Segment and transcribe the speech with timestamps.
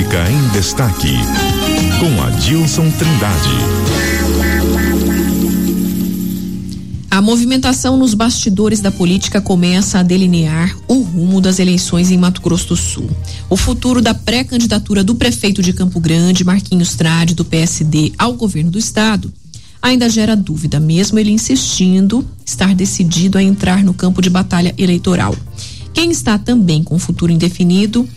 [0.00, 1.14] Política em Destaque,
[1.98, 3.50] com Adilson Trindade.
[7.10, 12.40] A movimentação nos bastidores da política começa a delinear o rumo das eleições em Mato
[12.40, 13.10] Grosso do Sul.
[13.50, 18.70] O futuro da pré-candidatura do prefeito de Campo Grande, Marquinhos Trade, do PSD, ao governo
[18.70, 19.30] do estado,
[19.82, 25.36] ainda gera dúvida, mesmo ele insistindo estar decidido a entrar no campo de batalha eleitoral.
[25.92, 28.08] Quem está também com futuro indefinido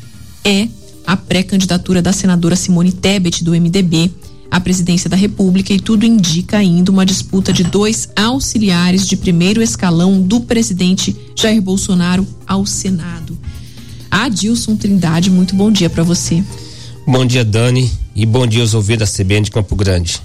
[0.45, 0.70] é
[1.05, 4.12] a pré-candidatura da senadora Simone Tebet, do MDB,
[4.49, 9.62] à presidência da República, e tudo indica ainda uma disputa de dois auxiliares de primeiro
[9.62, 13.38] escalão do presidente Jair Bolsonaro ao Senado.
[14.12, 16.43] Adilson Trindade, muito bom dia para você.
[17.05, 20.21] Bom dia, Dani, e bom dia aos ouvintes da CBN de Campo Grande.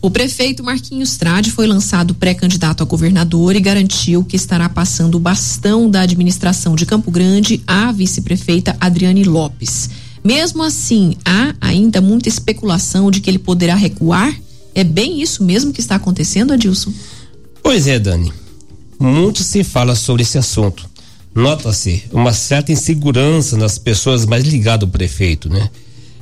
[0.00, 5.20] O prefeito Marquinhos Trade foi lançado pré-candidato a governador e garantiu que estará passando o
[5.20, 9.90] bastão da administração de Campo Grande à vice-prefeita Adriane Lopes.
[10.26, 14.36] Mesmo assim, há ainda muita especulação de que ele poderá recuar.
[14.74, 16.92] É bem isso mesmo que está acontecendo, Adilson?
[17.62, 18.32] Pois é, Dani.
[18.98, 20.84] Muito se fala sobre esse assunto.
[21.32, 25.70] Nota-se uma certa insegurança nas pessoas mais ligadas ao prefeito, né?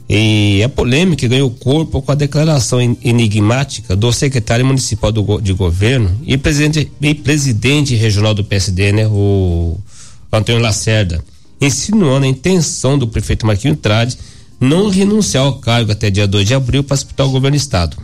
[0.07, 6.15] E a polêmica ganhou corpo com a declaração enigmática do secretário municipal do, de governo
[6.27, 9.79] e presidente, e presidente regional do PSD, né, o
[10.31, 11.25] Antônio Lacerda,
[11.61, 14.19] insinuando a intenção do prefeito Marquinhos Trade
[14.61, 17.97] não renunciar ao cargo até dia 2 de abril para disputar o governo do estado.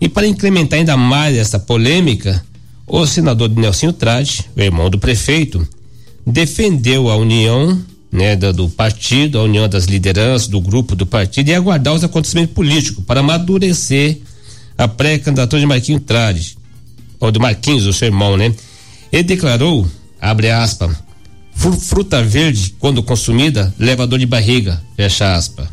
[0.00, 2.44] E para incrementar ainda mais essa polêmica,
[2.86, 5.66] o senador Nelson Trade, o irmão do prefeito,
[6.26, 11.48] defendeu a união né, do, do, partido, a união das lideranças do grupo do partido
[11.48, 14.18] e aguardar os acontecimentos políticos para amadurecer
[14.76, 16.56] a pré-candidatura de Marquinhos Trade,
[17.18, 18.54] ou do Marquinhos, o seu irmão, né?
[19.12, 19.88] Ele declarou,
[20.20, 20.96] abre aspas,
[21.54, 25.68] fruta verde, quando consumida, leva dor de barriga, fecha aspas.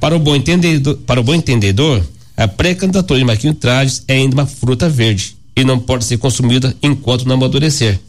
[0.00, 2.02] Para o bom entendedor, para o bom entendedor
[2.36, 6.74] a pré-candidatura de Marquinhos Trade é ainda uma fruta verde e não pode ser consumida
[6.82, 8.00] enquanto não amadurecer.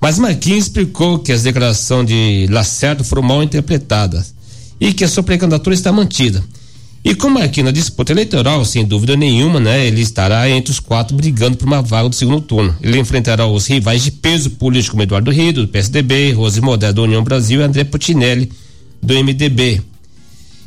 [0.00, 4.32] Mas Marquinhos explicou que as declarações de Lacerda foram mal interpretadas
[4.80, 6.44] e que a sua pré-candidatura está mantida.
[7.04, 11.16] E com Marquinhos na disputa eleitoral, sem dúvida nenhuma, né, ele estará entre os quatro
[11.16, 12.76] brigando por uma vaga do segundo turno.
[12.82, 17.02] Ele enfrentará os rivais de peso político como Eduardo Rido, do PSDB, Rose Modé, da
[17.02, 18.50] União Brasil e André Putinelli,
[19.00, 19.80] do MDB.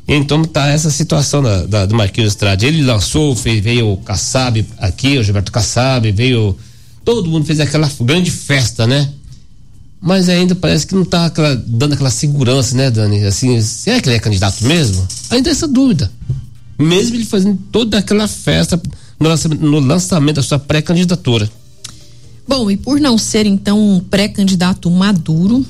[0.07, 2.65] Então tá essa situação da, da, do Marquinhos Estrade.
[2.65, 6.57] Ele lançou, fez, veio o Kassab aqui, o Gilberto Kassab, veio.
[7.05, 9.07] Todo mundo fez aquela grande festa, né?
[10.01, 11.29] Mas ainda parece que não está
[11.65, 13.23] dando aquela segurança, né, Dani?
[13.25, 15.05] Assim, será que ele é candidato mesmo?
[15.29, 16.11] Ainda essa dúvida.
[16.77, 18.81] Mesmo ele fazendo toda aquela festa
[19.19, 21.51] no lançamento, no lançamento da sua pré-candidatura.
[22.47, 25.65] Bom, e por não ser então um pré-candidato maduro,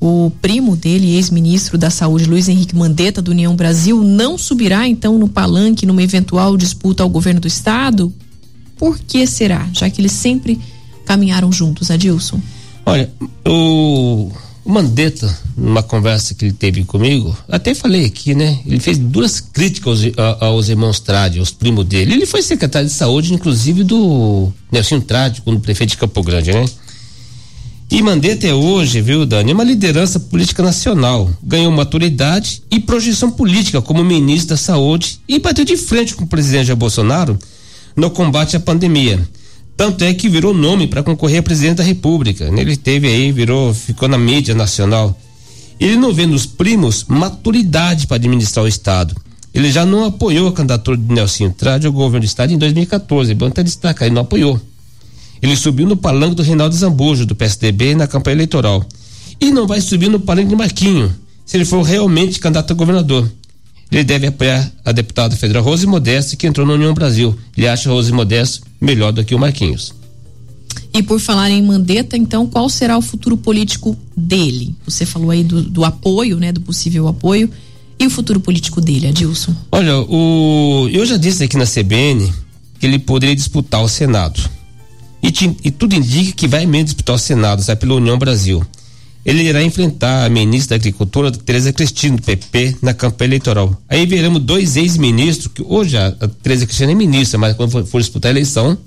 [0.00, 5.16] o primo dele, ex-ministro da Saúde, Luiz Henrique Mandetta, do União Brasil, não subirá então
[5.18, 8.12] no palanque numa eventual disputa ao governo do estado?
[8.76, 9.68] Por que será?
[9.72, 10.60] Já que eles sempre
[11.06, 12.40] caminharam juntos, Adilson.
[12.86, 13.10] Olha,
[13.44, 14.30] o,
[14.64, 18.60] Mandetta, numa conversa que ele teve comigo, até falei aqui, né?
[18.64, 22.14] Ele fez duras críticas aos, aos irmãos Trade, aos primos dele.
[22.14, 26.64] Ele foi secretário de saúde, inclusive, do Nelson Trade, quando prefeito de Campo Grande, né?
[27.90, 31.30] E Mandetta é hoje, viu, Dani, uma liderança política nacional.
[31.42, 36.26] Ganhou maturidade e projeção política como ministro da Saúde e bateu de frente com o
[36.26, 37.38] presidente Jair Bolsonaro
[37.94, 39.26] no combate à pandemia.
[39.76, 42.44] Tanto é que virou nome para concorrer a presidente da República.
[42.44, 45.16] Ele teve aí, virou, ficou na mídia nacional.
[45.78, 49.14] Ele não vê nos primos maturidade para administrar o Estado.
[49.52, 53.34] Ele já não apoiou a candidatura de Nelson Trade ao governo do Estado em 2014.
[53.34, 54.60] Bom até destacar, ele não apoiou.
[55.42, 58.84] Ele subiu no palanque do Reinaldo Zambujo, do PSDB, na campanha eleitoral.
[59.38, 61.14] E não vai subir no palanque do Marquinho,
[61.44, 63.30] se ele for realmente candidato a governador.
[63.90, 67.36] Ele deve apoiar a deputada federal Rose Modesto, que entrou na União Brasil.
[67.56, 69.94] Ele acha Rose Modesto melhor do que o Marquinhos.
[70.92, 74.74] E por falar em Mandetta, então, qual será o futuro político dele?
[74.86, 76.52] Você falou aí do, do apoio, né?
[76.52, 77.50] Do possível apoio.
[77.98, 79.54] E o futuro político dele, Adilson?
[79.72, 82.32] Olha, o, eu já disse aqui na CBN
[82.78, 84.40] que ele poderia disputar o Senado.
[85.22, 85.28] E,
[85.64, 88.64] e tudo indica que vai mesmo disputar o Senado, sai pela União Brasil.
[89.26, 93.76] Ele irá enfrentar a ministra da Agricultura, Tereza Cristina, do PP, na campanha eleitoral.
[93.88, 96.12] Aí veremos dois ex-ministros, que hoje a,
[96.44, 98.78] Tereza Cristina é ministra, mas quando for, for disputar a eleição,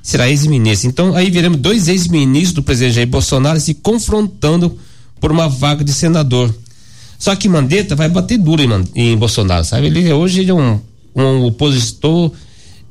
[0.00, 0.88] será ex-ministra.
[0.88, 4.78] Então, aí veremos dois ex-ministros do presidente Jair Bolsonaro se confrontando
[5.20, 6.54] por uma vaga de senador.
[7.18, 9.88] Só que Mandetta vai bater duro em, em Bolsonaro, sabe?
[9.88, 10.78] Ele hoje ele é um,
[11.12, 12.30] um opositor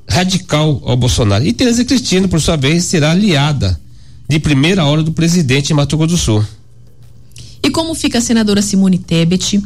[0.10, 1.46] radical ao Bolsonaro.
[1.46, 3.80] E Tereza Cristina, por sua vez, será aliada
[4.28, 6.57] de primeira hora do presidente em Mato Grosso do Sul.
[7.78, 9.62] Como fica a senadora Simone Tebet,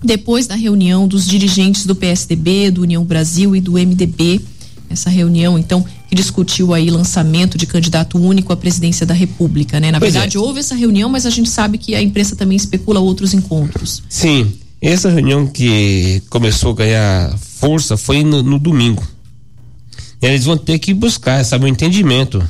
[0.00, 4.40] depois da reunião dos dirigentes do PSDB, do União Brasil e do MDB.
[4.88, 9.90] Essa reunião, então, que discutiu aí lançamento de candidato único à presidência da República, né?
[9.90, 10.20] Na pois é.
[10.20, 10.40] verdade, é.
[10.40, 14.00] houve essa reunião, mas a gente sabe que a imprensa também especula outros encontros.
[14.08, 19.02] Sim, essa reunião que começou a ganhar força foi no, no domingo.
[20.22, 22.48] E eles vão ter que buscar, sabe, um entendimento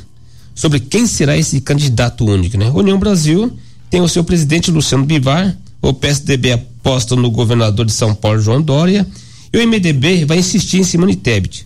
[0.53, 2.69] sobre quem será esse candidato único, né?
[2.69, 3.51] União Brasil
[3.89, 8.61] tem o seu presidente Luciano Bivar, o PSDB aposta no governador de São Paulo, João
[8.61, 9.05] Dória,
[9.53, 11.65] e o MDB vai insistir em Simone Tebet.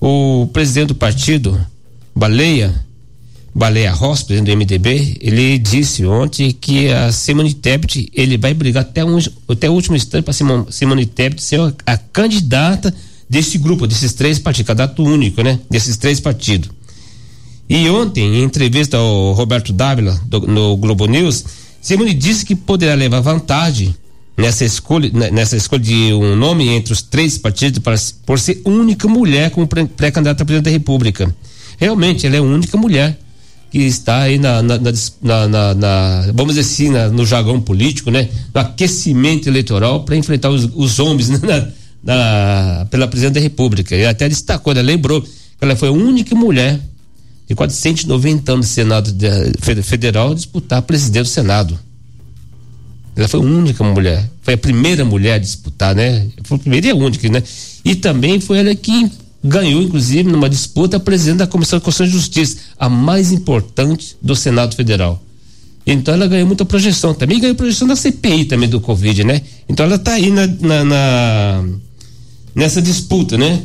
[0.00, 1.58] O presidente do partido,
[2.14, 2.84] Baleia,
[3.54, 8.82] Baleia Ross, presidente do MDB, ele disse ontem que a Simone Tebet, ele vai brigar
[8.82, 9.18] até, um,
[9.48, 12.94] até o último instante para Simone, Simone Tebet ser a, a, candidata
[13.28, 15.58] desse grupo, desses três partidos, candidato único, né?
[15.70, 16.70] Desses três partidos.
[17.68, 21.44] E ontem, em entrevista ao Roberto Dávila, do, no Globo News,
[21.80, 23.94] Simone disse que poderá levar vantagem
[24.36, 28.62] nessa escolha, né, nessa escolha de um nome entre os três partidos para, por ser
[28.64, 31.34] única mulher como pré-candidata a presidente da República.
[31.76, 33.18] Realmente, ela é a única mulher
[33.70, 34.78] que está aí na, na,
[35.20, 38.28] na, na vamos dizer assim, no jargão político, né?
[38.54, 41.70] No aquecimento eleitoral para enfrentar os, os homens né?
[42.90, 43.94] pela presidente da República.
[43.94, 45.28] E até destacou, ela lembrou que
[45.60, 46.80] ela foi a única mulher
[47.48, 51.78] de quase 190 anos de Senado de, Federal disputar presidente do Senado.
[53.16, 56.28] Ela foi a única mulher, foi a primeira mulher a disputar, né?
[56.44, 57.42] Foi a primeira e a única, né?
[57.84, 59.10] E também foi ela que
[59.42, 64.16] ganhou, inclusive, numa disputa, a presidente da Comissão de Constituição e Justiça, a mais importante
[64.22, 65.22] do Senado Federal.
[65.86, 67.14] Então ela ganhou muita projeção.
[67.14, 69.40] Também ganhou projeção da CPI também do Covid, né?
[69.68, 71.64] Então ela está aí na, na, na,
[72.54, 73.62] nessa disputa, né?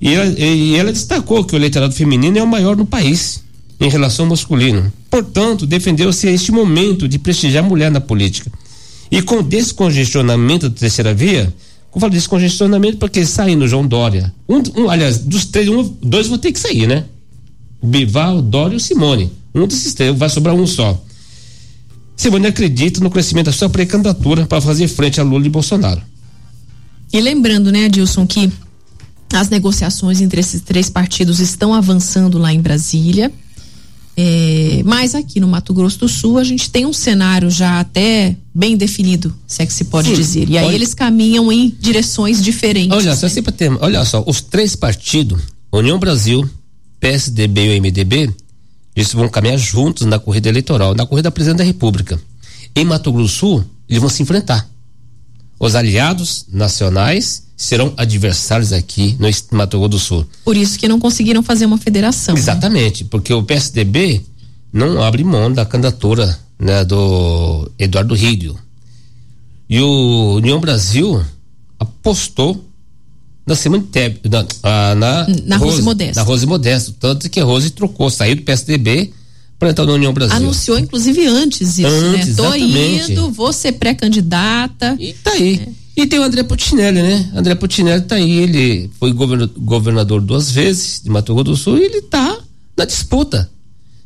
[0.00, 3.42] E ela, e ela destacou que o eleitorado feminino é o maior no país
[3.80, 4.92] em relação ao masculino.
[5.10, 8.50] Portanto, defendeu-se este momento de prestigiar a mulher na política.
[9.10, 11.52] E com descongestionamento da terceira via,
[11.94, 14.34] eu falo descongestionamento porque saindo João Dória.
[14.48, 17.04] Um, um, aliás, dos três, um, dois vão ter que sair, né?
[17.80, 19.32] O Bival, o Dória e o Simone.
[19.54, 21.02] Um desses três, vai sobrar um só.
[22.16, 26.02] Simone acredita no crescimento da sua pré-candidatura para fazer frente a Lula e Bolsonaro.
[27.12, 28.50] E lembrando, né, Adilson, que
[29.32, 33.32] as negociações entre esses três partidos estão avançando lá em Brasília.
[34.18, 38.34] É, mas aqui no Mato Grosso do Sul a gente tem um cenário já até
[38.54, 40.48] bem definido, se é que se pode Sim, dizer.
[40.48, 42.96] E aí olha, eles caminham em direções diferentes.
[42.96, 43.16] Olha, né?
[43.16, 46.48] só, sempre tem, olha só, os três partidos, União Brasil,
[46.98, 48.34] PSDB e o MDB,
[48.94, 52.18] eles vão caminhar juntos na corrida eleitoral, na corrida da presidente da República.
[52.74, 54.66] Em Mato Grosso do Sul, eles vão se enfrentar.
[55.60, 60.26] Os aliados nacionais serão adversários aqui no Mato Grosso do Sul.
[60.44, 62.34] Por isso que não conseguiram fazer uma federação.
[62.34, 62.40] Né?
[62.40, 63.08] Exatamente, né?
[63.10, 64.20] porque o PSDB
[64.72, 68.58] não abre mão da candidatura né, do Eduardo Rídio.
[69.68, 71.24] E o União Brasil
[71.78, 72.62] apostou
[73.46, 76.16] na Simone Teb, na, na, na Rose, Rose Modesto.
[76.16, 79.12] Na Rose Modesto, tanto que a Rose trocou, saiu do PSDB
[79.58, 80.36] para entrar na União Brasil.
[80.36, 82.34] Anunciou inclusive antes isso, antes, né?
[82.34, 83.12] Tô exatamente.
[83.12, 84.96] indo, vou ser pré-candidata.
[84.98, 85.62] E tá aí.
[85.66, 85.85] É.
[85.96, 87.30] E tem o André Putinelli, né?
[87.34, 91.84] André Putinelli tá aí, ele foi governador duas vezes de Mato Grosso do Sul e
[91.84, 92.38] ele tá
[92.76, 93.50] na disputa.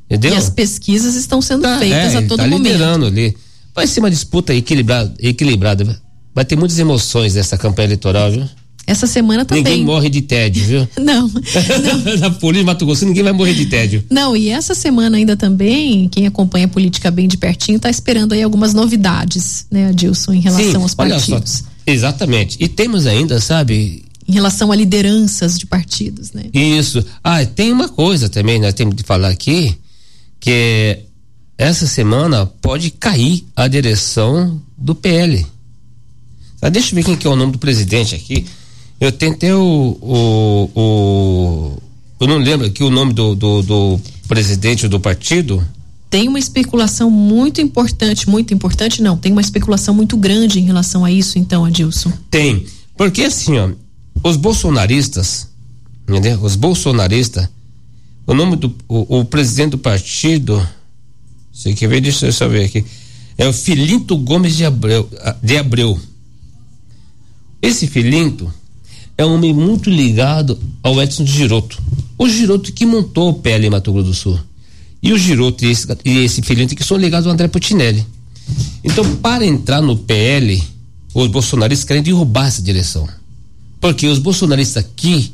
[0.08, 0.34] Entendeu?
[0.34, 2.62] E as pesquisas estão sendo tá, feitas é, a todo tá momento.
[2.62, 3.37] liderando ali.
[3.75, 6.00] Vai ser uma disputa equilibrada, equilibrada.
[6.32, 8.48] Vai ter muitas emoções nessa campanha eleitoral, viu?
[8.86, 9.62] Essa semana também.
[9.62, 10.88] Ninguém morre de tédio, viu?
[10.98, 11.29] não.
[11.29, 12.17] não.
[12.19, 14.05] Na polícia Mato Grosso ninguém vai morrer de tédio.
[14.10, 18.32] Não, e essa semana ainda também, quem acompanha a política bem de pertinho está esperando
[18.32, 21.65] aí algumas novidades, né, Adilson, em relação Sim, aos partidos.
[21.91, 22.56] Exatamente.
[22.61, 26.44] E temos ainda, sabe, em relação a lideranças de partidos, né?
[26.53, 27.05] Isso.
[27.23, 29.77] Ah, tem uma coisa também, nós temos de falar aqui,
[30.39, 31.01] que
[31.59, 35.44] essa semana pode cair a direção do PL.
[36.63, 38.47] Ah, deixa eu ver quem que é o nome do presidente aqui.
[39.01, 41.82] Eu tentei o, o, o
[42.20, 45.67] eu não lembro aqui o nome do, do, do presidente do partido
[46.10, 51.05] tem uma especulação muito importante, muito importante não, tem uma especulação muito grande em relação
[51.05, 52.12] a isso, então, Adilson.
[52.29, 53.70] Tem, porque assim, ó,
[54.24, 55.48] os bolsonaristas,
[56.02, 56.43] entendeu?
[56.43, 57.48] Os bolsonaristas,
[58.26, 60.67] o nome do, o, o presidente do partido,
[61.52, 62.84] você quer ver, deixa eu só ver aqui,
[63.38, 65.08] é o Filinto Gomes de Abreu,
[65.40, 65.98] de Abreu.
[67.62, 68.52] Esse Filinto
[69.17, 71.81] é um homem muito ligado ao Edson Giroto.
[72.19, 74.49] O Giroto que montou o PL em Mato Grosso do Sul.
[75.02, 78.06] E o Giroto e esse, e esse que são ligados ao André Putinelli.
[78.84, 80.62] Então, para entrar no PL,
[81.14, 83.08] os bolsonaristas querem derrubar essa direção.
[83.80, 85.32] Porque os bolsonaristas aqui,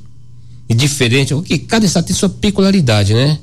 [0.69, 3.39] diferente, porque cada estado tem sua peculiaridade, né?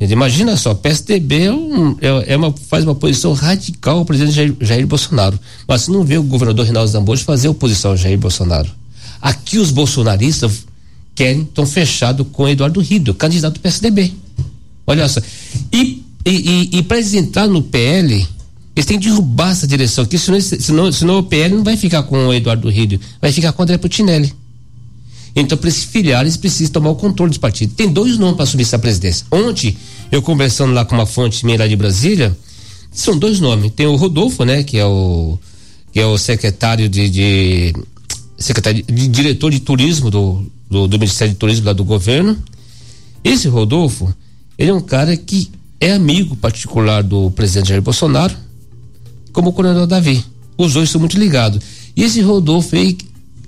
[0.00, 4.54] Imagina só, PSDB é, um, é, é, uma, faz uma posição radical ao presidente Jair,
[4.60, 5.38] Jair, Bolsonaro.
[5.66, 8.70] Mas você não vê o governador Reinaldo Zambojo fazer oposição ao Jair Bolsonaro.
[9.20, 10.66] Aqui os bolsonaristas
[11.16, 14.14] querem, estão fechados com Eduardo Rido, candidato do PSDB.
[14.88, 15.20] Olha só.
[15.70, 18.26] E, e, e, e para eles entrar no PL,
[18.74, 22.02] eles têm que derrubar essa direção aqui, senão, senão, senão o PL não vai ficar
[22.04, 24.32] com o Eduardo Rido, vai ficar com o André Putinelli.
[25.36, 27.76] Então, para esses filiares, precisam tomar o controle dos partidos.
[27.76, 29.26] Tem dois nomes para assumir essa presidência.
[29.30, 29.76] Ontem,
[30.10, 32.36] eu conversando lá com uma fonte minha lá de Brasília,
[32.90, 33.70] são dois nomes.
[33.76, 35.38] Tem o Rodolfo, né, que é o
[35.92, 37.74] que é o secretário de, de
[38.38, 42.36] secretário de diretor de turismo do, do, do Ministério de Turismo lá do governo.
[43.22, 44.12] Esse Rodolfo,
[44.58, 45.50] ele é um cara que
[45.80, 48.34] é amigo particular do presidente Jair Bolsonaro,
[49.32, 50.24] como o coronel Davi.
[50.56, 51.62] Os dois são muito ligados.
[51.96, 52.98] E esse Rodolfo aí,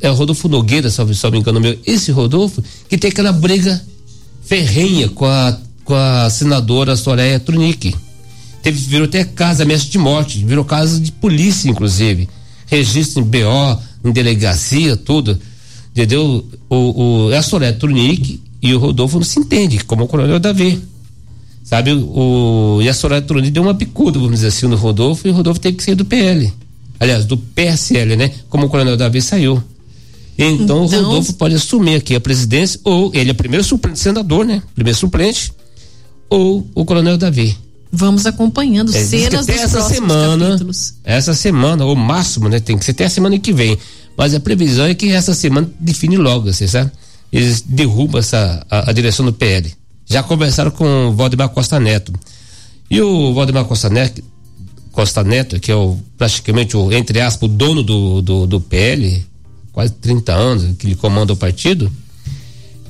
[0.00, 3.84] é o Rodolfo Nogueira, se não me engano meu, esse Rodolfo, que tem aquela briga
[4.42, 7.94] ferrenha com a, com a senadora Soraya Trunic.
[8.62, 12.28] Teve, virou até casa, ameaça de morte, virou casa de polícia, inclusive.
[12.66, 15.38] Registro em BO, em delegacia, tudo.
[15.90, 16.46] Entendeu?
[16.68, 20.38] O, o, é a Soraya Trunic e o Rodolfo não se entende, como o coronel
[20.38, 20.80] Davi.
[21.62, 25.30] Sabe, o, e a Soraya Trunic deu uma picuda, vamos dizer assim, no Rodolfo, e
[25.30, 26.52] o Rodolfo teve que sair do PL.
[26.98, 28.32] Aliás, do PSL, né?
[28.48, 29.62] Como o coronel Davi saiu.
[30.36, 34.44] Então, então, o Rodolfo pode assumir aqui a presidência, ou ele é primeiro suplente senador,
[34.44, 34.62] né?
[34.74, 35.52] Primeiro suplente,
[36.28, 37.56] ou o Coronel Davi.
[37.92, 40.94] Vamos acompanhando é, cenas dos essa semana, capítulos.
[41.04, 42.60] Essa semana, ou máximo, né?
[42.60, 43.76] Tem que ser até a semana que vem.
[44.16, 46.90] Mas a previsão é que essa semana define logo, você sabe?
[47.32, 49.72] Eles derrubam essa, a, a direção do PL.
[50.10, 52.12] Já conversaram com o Valdemar Costa Neto.
[52.90, 54.20] E o Valdemar Costa Neto,
[54.90, 59.24] Costa Neto, que é o, praticamente o, entre aspas, o dono do, do, do PL,
[59.72, 61.90] quase 30 anos que ele comanda o partido,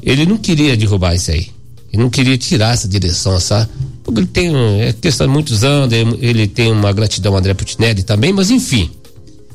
[0.02, 1.50] ele não queria derrubar isso aí.
[1.92, 3.68] Ele não queria tirar essa direção, sabe?
[4.02, 8.02] Porque ele tem, é questão de muitos anos, ele tem uma gratidão ao André Putinelli
[8.02, 8.90] também, mas enfim.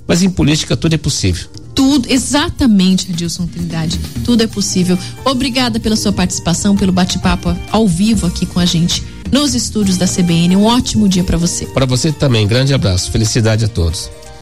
[0.08, 1.48] Mas em política tudo é possível.
[1.74, 4.00] Tudo, exatamente, Adilson Trindade.
[4.24, 4.98] Tudo é possível.
[5.26, 10.08] Obrigada pela sua participação, pelo bate-papo ao vivo aqui com a gente nos estúdios da
[10.08, 10.56] CBN.
[10.56, 11.66] Um ótimo dia para você.
[11.66, 12.48] Para você também.
[12.48, 13.12] Grande abraço.
[13.12, 14.10] Felicidade a todos.